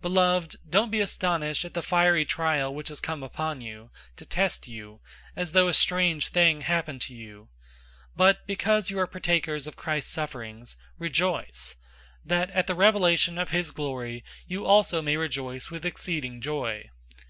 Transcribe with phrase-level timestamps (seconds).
[0.00, 4.26] 004:012 Beloved, don't be astonished at the fiery trial which has come upon you, to
[4.26, 5.00] test you,
[5.34, 7.48] as though a strange thing happened to you.
[8.16, 11.76] 004:013 But because you are partakers of Christ's sufferings, rejoice;
[12.22, 16.90] that at the revelation of his glory you also may rejoice with exceeding joy.